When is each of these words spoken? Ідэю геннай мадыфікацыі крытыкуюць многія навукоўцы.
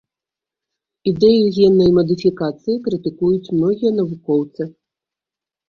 Ідэю 1.11 1.43
геннай 1.57 1.91
мадыфікацыі 1.99 2.79
крытыкуюць 2.89 3.53
многія 3.55 3.95
навукоўцы. 4.01 4.71